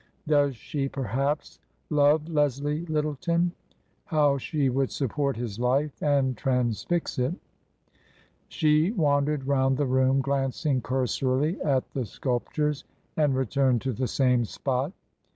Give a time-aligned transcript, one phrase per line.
[0.25, 1.59] Does she, perhaps,
[1.91, 3.51] love Leslie Lyttleton?
[4.05, 7.35] How she would support his life— and transfix it!"
[8.47, 12.83] She wandered round the room glancing cursorily at the sculptures
[13.15, 14.91] and returned to the same spot.